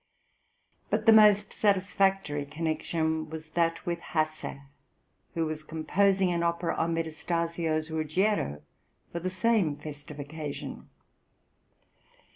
[0.89, 4.57] But the most satisfactory connection was that with Hasse,
[5.35, 8.63] who was composing an opera on Metastasio's "Ruggiero,"
[9.11, 10.89] for the same festive occasion.